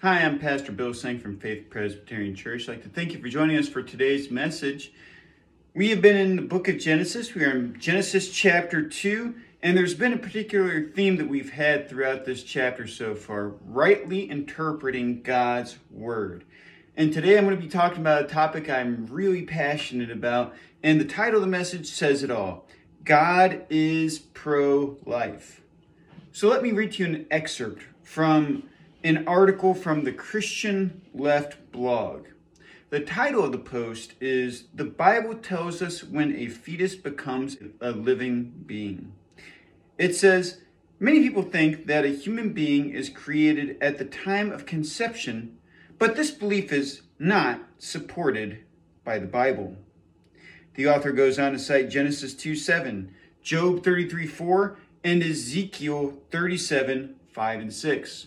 [0.00, 2.68] Hi, I'm Pastor Bill Seng from Faith Presbyterian Church.
[2.68, 4.92] I'd like to thank you for joining us for today's message.
[5.74, 7.34] We have been in the book of Genesis.
[7.34, 11.88] We are in Genesis chapter 2, and there's been a particular theme that we've had
[11.88, 16.44] throughout this chapter so far rightly interpreting God's Word.
[16.96, 21.00] And today I'm going to be talking about a topic I'm really passionate about, and
[21.00, 22.68] the title of the message says it all
[23.04, 25.60] God is pro life.
[26.30, 28.62] So let me read to you an excerpt from
[29.04, 32.26] an article from the Christian Left blog.
[32.90, 37.92] The title of the post is The Bible Tells Us When a Fetus Becomes a
[37.92, 39.12] Living Being.
[39.98, 40.62] It says,
[40.98, 45.56] Many people think that a human being is created at the time of conception,
[45.98, 48.64] but this belief is not supported
[49.04, 49.76] by the Bible.
[50.74, 57.14] The author goes on to cite Genesis 2 7, Job 33 4, and Ezekiel 37
[57.32, 58.26] 5 and 6.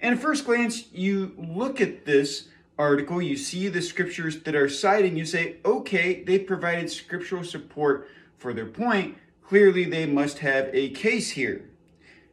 [0.00, 4.68] And at first glance, you look at this article, you see the scriptures that are
[4.68, 9.16] cited, and you say, okay, they provided scriptural support for their point.
[9.42, 11.70] Clearly, they must have a case here.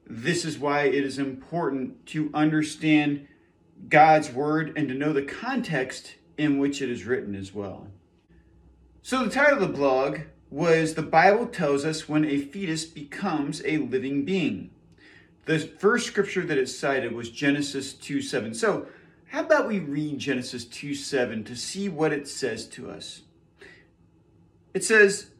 [0.05, 3.27] This is why it is important to understand
[3.87, 7.87] God's word and to know the context in which it is written as well.
[9.01, 13.61] So, the title of the blog was The Bible Tells Us When a Fetus Becomes
[13.65, 14.71] a Living Being.
[15.45, 18.53] The first scripture that it cited was Genesis 2 7.
[18.53, 18.87] So,
[19.27, 23.23] how about we read Genesis 2 7 to see what it says to us?
[24.73, 25.31] It says,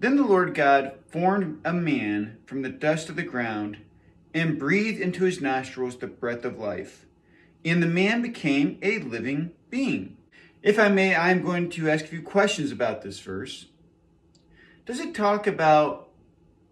[0.00, 3.78] Then the Lord God formed a man from the dust of the ground
[4.34, 7.06] and breathed into his nostrils the breath of life,
[7.64, 10.16] and the man became a living being.
[10.62, 13.66] If I may, I'm going to ask a few questions about this verse.
[14.84, 16.08] Does it talk about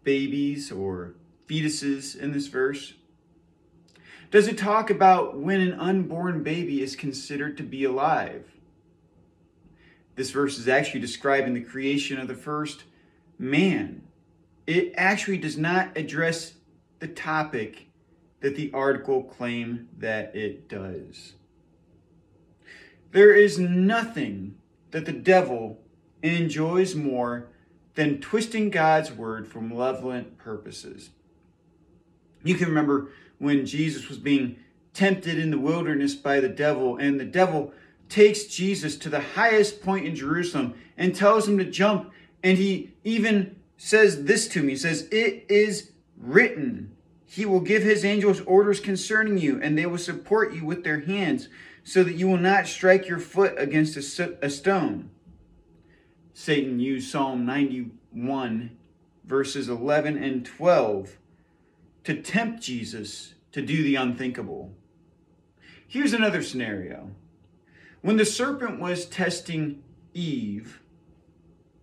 [0.03, 1.15] babies or
[1.49, 2.95] fetuses in this verse?
[4.31, 8.45] Does it talk about when an unborn baby is considered to be alive?
[10.17, 12.85] This verse is actually describing the creation of the first
[13.39, 14.03] man.
[14.67, 16.55] It actually does not address
[17.01, 17.89] the topic
[18.41, 21.35] that the article claim that it does.
[23.13, 24.57] There is nothing
[24.91, 25.81] that the devil
[26.23, 27.49] enjoys more
[27.95, 31.11] than twisting God's word for malevolent purposes.
[32.45, 34.57] You can remember when Jesus was being
[34.93, 37.73] tempted in the wilderness by the devil, and the devil
[38.09, 42.13] takes Jesus to the highest point in Jerusalem and tells him to jump.
[42.45, 46.95] And he even says this to me He says, It is written,
[47.27, 51.01] He will give His angels orders concerning you, and they will support you with their
[51.01, 51.49] hands,
[51.83, 55.11] so that you will not strike your foot against a, a stone.
[56.33, 58.77] Satan used Psalm 91,
[59.25, 61.19] verses 11 and 12
[62.05, 64.73] to tempt Jesus to do the unthinkable.
[65.87, 67.11] Here's another scenario.
[68.03, 69.83] When the serpent was testing
[70.13, 70.81] Eve,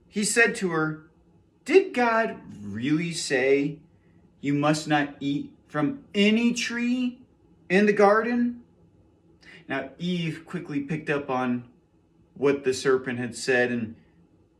[0.08, 1.08] he said to her,
[1.66, 3.80] Did God really say
[4.40, 7.20] you must not eat from any tree
[7.70, 8.62] in the garden?
[9.68, 11.64] Now, Eve quickly picked up on
[12.36, 13.96] what the serpent had said and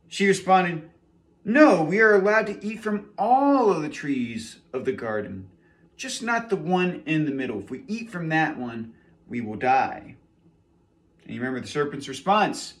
[0.08, 0.90] she responded,
[1.44, 5.48] No, we are allowed to eat from all of the trees of the garden
[6.02, 7.60] just not the one in the middle.
[7.60, 8.92] If we eat from that one,
[9.28, 10.16] we will die.
[11.22, 12.74] And you remember the serpent's response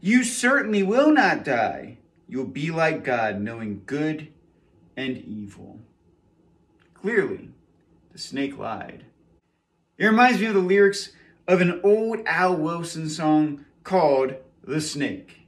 [0.00, 1.98] You certainly will not die.
[2.26, 4.28] You will be like God, knowing good
[4.96, 5.80] and evil.
[6.94, 7.50] Clearly,
[8.12, 9.04] the snake lied.
[9.98, 11.10] It reminds me of the lyrics
[11.46, 14.34] of an old Al Wilson song called
[14.64, 15.42] The Snake.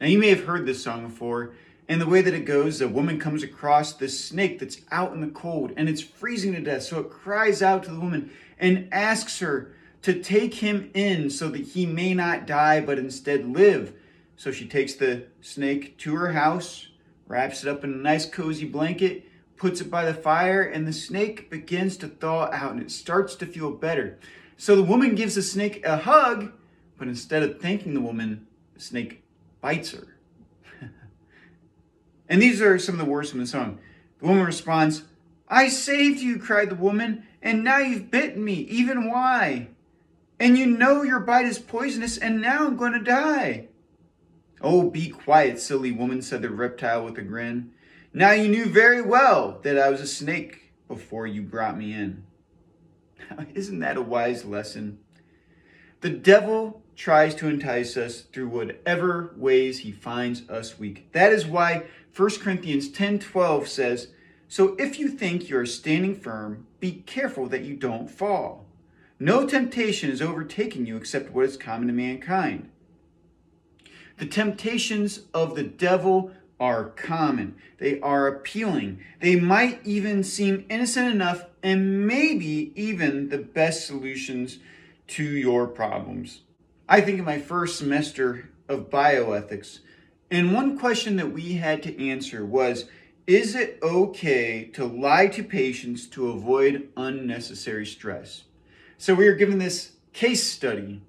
[0.00, 1.54] Now, you may have heard this song before.
[1.88, 5.20] And the way that it goes, a woman comes across this snake that's out in
[5.20, 6.82] the cold and it's freezing to death.
[6.82, 11.48] So it cries out to the woman and asks her to take him in so
[11.48, 13.94] that he may not die but instead live.
[14.36, 16.88] So she takes the snake to her house,
[17.28, 19.24] wraps it up in a nice cozy blanket,
[19.56, 23.36] puts it by the fire, and the snake begins to thaw out and it starts
[23.36, 24.18] to feel better.
[24.56, 26.52] So the woman gives the snake a hug,
[26.98, 29.22] but instead of thanking the woman, the snake
[29.60, 30.15] bites her.
[32.28, 33.78] And these are some of the words from the song.
[34.20, 35.02] The woman responds,
[35.48, 38.54] I saved you, cried the woman, and now you've bitten me.
[38.54, 39.68] Even why?
[40.40, 43.68] And you know your bite is poisonous, and now I'm going to die.
[44.60, 47.72] Oh, be quiet, silly woman, said the reptile with a grin.
[48.12, 52.24] Now you knew very well that I was a snake before you brought me in.
[53.54, 54.98] Isn't that a wise lesson?
[56.00, 61.12] The devil tries to entice us through whatever ways he finds us weak.
[61.12, 64.08] That is why 1 Corinthians 10:12 says,
[64.48, 68.66] "So if you think you are standing firm, be careful that you don't fall.
[69.18, 72.68] No temptation is overtaken you except what is common to mankind.
[74.18, 77.54] The temptations of the devil are common.
[77.78, 79.00] They are appealing.
[79.20, 84.58] They might even seem innocent enough and maybe even the best solutions
[85.08, 86.42] to your problems.
[86.88, 89.80] I think in my first semester of bioethics,
[90.30, 92.84] and one question that we had to answer was
[93.26, 98.44] Is it okay to lie to patients to avoid unnecessary stress?
[98.98, 101.02] So we were given this case study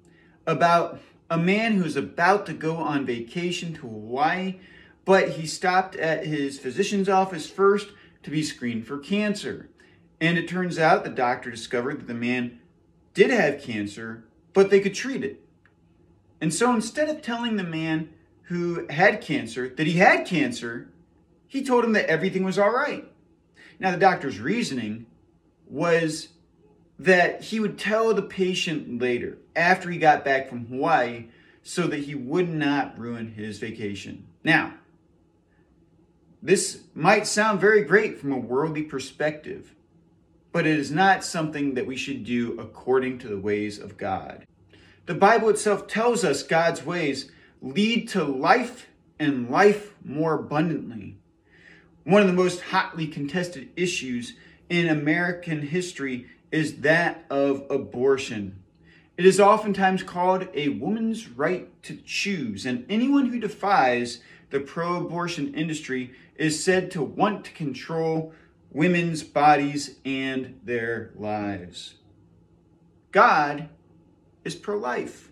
[0.48, 0.98] about
[1.30, 4.58] a man who's about to go on vacation to Hawaii,
[5.04, 7.90] but he stopped at his physician's office first
[8.24, 9.68] to be screened for cancer.
[10.20, 12.58] And it turns out the doctor discovered that the man
[13.14, 15.44] did have cancer, but they could treat it.
[16.40, 18.10] And so instead of telling the man
[18.42, 20.88] who had cancer that he had cancer,
[21.46, 23.10] he told him that everything was all right.
[23.80, 25.06] Now, the doctor's reasoning
[25.66, 26.28] was
[26.98, 31.26] that he would tell the patient later, after he got back from Hawaii,
[31.62, 34.26] so that he would not ruin his vacation.
[34.42, 34.74] Now,
[36.42, 39.74] this might sound very great from a worldly perspective,
[40.50, 44.46] but it is not something that we should do according to the ways of God.
[45.08, 47.30] The Bible itself tells us God's ways
[47.62, 48.88] lead to life
[49.18, 51.16] and life more abundantly.
[52.04, 54.34] One of the most hotly contested issues
[54.68, 58.62] in American history is that of abortion.
[59.16, 64.20] It is oftentimes called a woman's right to choose, and anyone who defies
[64.50, 68.34] the pro abortion industry is said to want to control
[68.70, 71.94] women's bodies and their lives.
[73.10, 73.70] God
[74.48, 75.30] is pro life.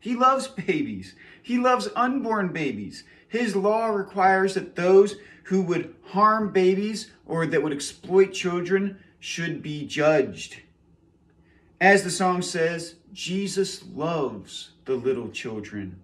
[0.00, 3.04] He loves babies, He loves unborn babies.
[3.28, 9.60] His law requires that those who would harm babies or that would exploit children should
[9.60, 10.60] be judged.
[11.80, 16.00] As the song says, Jesus loves the little children.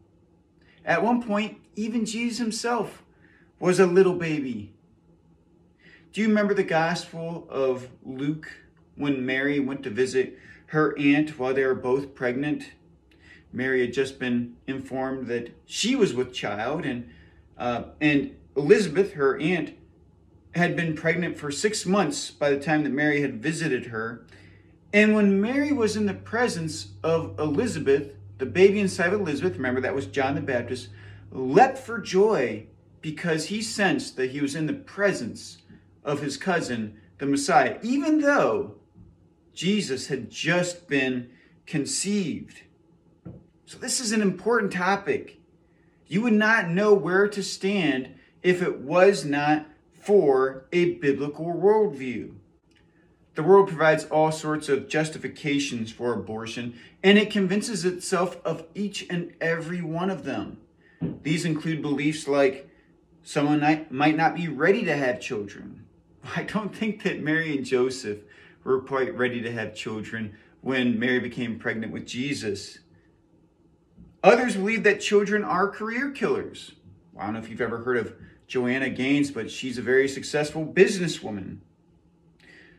[0.84, 3.04] At one point, even Jesus himself
[3.60, 4.72] was a little baby.
[6.12, 8.50] Do you remember the Gospel of Luke
[8.96, 10.36] when Mary went to visit
[10.70, 12.72] her aunt while they were both pregnant?
[13.52, 17.10] Mary had just been informed that she was with child, and
[17.58, 19.74] uh, and Elizabeth, her aunt,
[20.54, 24.24] had been pregnant for six months by the time that Mary had visited her.
[24.92, 29.80] And when Mary was in the presence of Elizabeth, the baby inside of Elizabeth, remember
[29.80, 30.88] that was John the Baptist,
[31.30, 32.66] leapt for joy
[33.00, 35.58] because he sensed that he was in the presence
[36.04, 38.76] of his cousin, the Messiah, even though
[39.54, 41.30] Jesus had just been
[41.66, 42.62] conceived.
[43.66, 45.40] So, this is an important topic.
[46.06, 52.34] You would not know where to stand if it was not for a biblical worldview.
[53.34, 59.06] The world provides all sorts of justifications for abortion, and it convinces itself of each
[59.08, 60.58] and every one of them.
[61.22, 62.68] These include beliefs like
[63.22, 65.86] someone might not be ready to have children.
[66.36, 68.18] I don't think that Mary and Joseph
[68.64, 72.78] were quite ready to have children when Mary became pregnant with Jesus.
[74.22, 76.72] Others believe that children are career killers.
[77.18, 78.14] I don't know if you've ever heard of
[78.46, 81.58] Joanna Gaines, but she's a very successful businesswoman.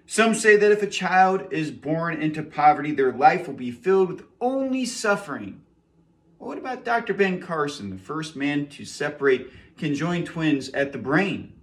[0.06, 4.10] Some say that if a child is born into poverty, their life will be filled
[4.10, 5.62] with only suffering.
[6.38, 7.14] Well, what about Dr.
[7.14, 11.54] Ben Carson, the first man to separate conjoined twins at the brain?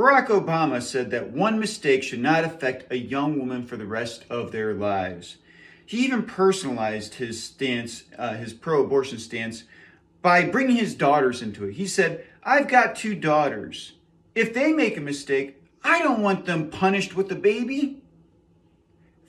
[0.00, 4.24] Barack Obama said that one mistake should not affect a young woman for the rest
[4.30, 5.36] of their lives.
[5.84, 9.64] He even personalized his stance, uh, his pro abortion stance,
[10.22, 11.74] by bringing his daughters into it.
[11.74, 13.92] He said, I've got two daughters.
[14.34, 18.02] If they make a mistake, I don't want them punished with a baby.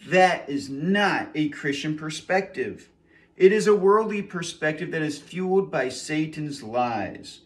[0.08, 2.88] That is not a Christian perspective.
[3.36, 7.42] It is a worldly perspective that is fueled by Satan's lies.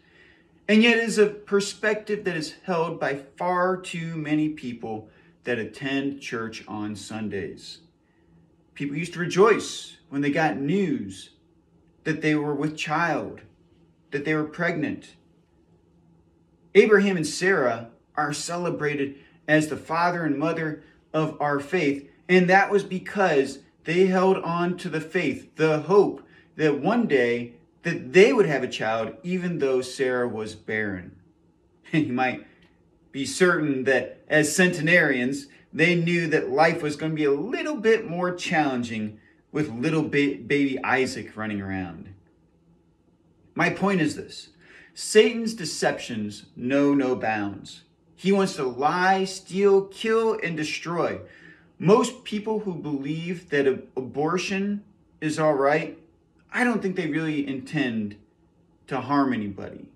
[0.67, 5.09] And yet, it is a perspective that is held by far too many people
[5.43, 7.79] that attend church on Sundays.
[8.73, 11.31] People used to rejoice when they got news
[12.03, 13.41] that they were with child,
[14.11, 15.15] that they were pregnant,
[16.75, 19.15] Abraham and Sarah are celebrated
[19.47, 24.75] as the father and mother of our faith, and that was because they held on
[24.77, 27.53] to the faith, the hope that one day
[27.85, 31.15] that they would have a child even though Sarah was barren.
[31.91, 32.43] you might
[33.11, 37.75] be certain that as centenarians, they knew that life was going to be a little
[37.75, 39.19] bit more challenging
[39.51, 42.09] with little ba- baby Isaac running around.
[43.53, 44.49] My point is this
[44.95, 47.83] Satan's deceptions know no bounds.
[48.15, 51.19] He wants to lie, steal, kill, and destroy.
[51.77, 54.83] most people who believe that abortion
[55.21, 55.99] is all right,
[56.55, 58.15] I don't think they really intend
[58.87, 59.89] to harm anybody.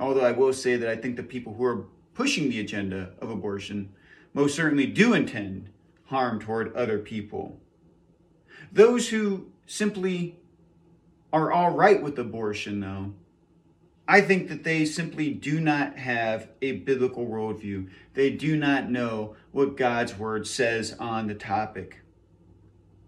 [0.00, 3.30] Although I will say that I think the people who are pushing the agenda of
[3.30, 3.92] abortion
[4.34, 5.70] most certainly do intend
[6.06, 7.60] harm toward other people.
[8.72, 10.36] Those who simply
[11.32, 13.12] are all right with abortion, though,
[14.08, 17.88] I think that they simply do not have a biblical worldview.
[18.14, 22.00] They do not know what God's word says on the topic.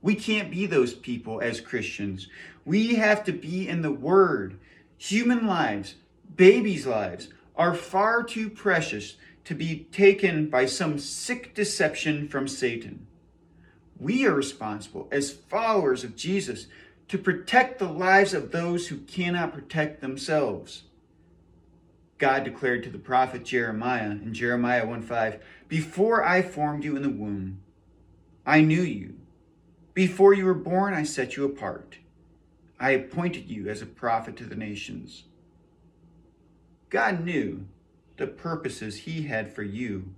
[0.02, 2.28] We can't be those people as Christians.
[2.64, 4.59] We have to be in the word.
[4.99, 5.97] Human lives,
[6.37, 13.07] babies' lives, are far too precious to be taken by some sick deception from Satan.
[13.99, 16.66] We are responsible as followers of Jesus
[17.09, 20.85] to protect the lives of those who cannot protect themselves.
[22.19, 27.11] God declared to the prophet Jeremiah in Jeremiah 1:5, "Before I formed you in the
[27.11, 27.61] womb,
[28.47, 29.16] I knew you.
[29.95, 31.99] Before you were born, I set you apart.
[32.83, 35.25] I appointed you as a prophet to the nations."
[36.91, 37.69] God knew
[38.17, 40.15] the purposes he had for you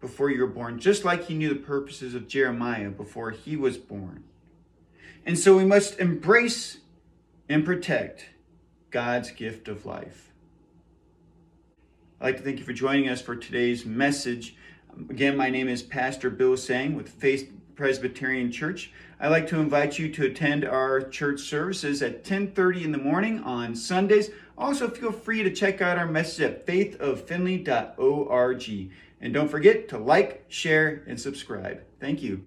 [0.00, 3.78] before you were born, just like he knew the purposes of Jeremiah before he was
[3.78, 4.22] born.
[5.26, 6.78] And so we must embrace
[7.48, 8.30] and protect
[8.90, 10.32] God's gift of life.
[12.20, 14.56] I'd like to thank you for joining us for today's message.
[15.08, 18.90] Again, my name is Pastor Bill Seng with Faith Presbyterian Church.
[19.20, 23.38] I'd like to invite you to attend our church services at 10:30 in the morning
[23.38, 24.32] on Sundays.
[24.58, 28.90] Also, feel free to check out our message at faithoffinley.org.
[29.20, 31.82] And don't forget to like, share, and subscribe.
[32.00, 32.46] Thank you.